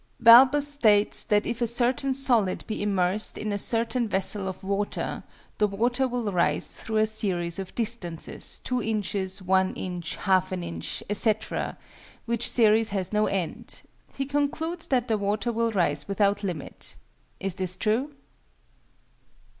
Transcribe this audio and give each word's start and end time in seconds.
_Balbus 0.23 0.67
states 0.67 1.23
that 1.25 1.45
if 1.45 1.61
a 1.61 1.67
certain 1.67 2.15
solid 2.15 2.65
be 2.65 2.81
immersed 2.81 3.37
in 3.37 3.51
a 3.51 3.59
certain 3.59 4.07
vessel 4.09 4.47
of 4.47 4.63
water, 4.63 5.21
the 5.59 5.67
water 5.67 6.07
will 6.07 6.31
rise 6.31 6.75
through 6.77 6.97
a 6.97 7.05
series 7.05 7.59
of 7.59 7.75
distances, 7.75 8.59
two 8.63 8.81
inches, 8.81 9.43
one 9.43 9.75
inch, 9.75 10.15
half 10.15 10.51
an 10.51 10.63
inch, 10.63 11.03
&c., 11.11 11.35
which 12.25 12.49
series 12.49 12.89
has 12.89 13.13
no 13.13 13.27
end. 13.27 13.83
He 14.15 14.25
concludes 14.25 14.87
that 14.87 15.07
the 15.07 15.19
water 15.19 15.51
will 15.51 15.71
rise 15.71 16.07
without 16.07 16.43
limit. 16.43 16.95
Is 17.39 17.53
this 17.53 17.77
true? 17.77 18.11